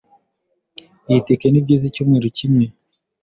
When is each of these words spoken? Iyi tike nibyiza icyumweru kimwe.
Iyi 1.09 1.21
tike 1.27 1.47
nibyiza 1.49 1.83
icyumweru 1.87 2.27
kimwe. 2.37 2.65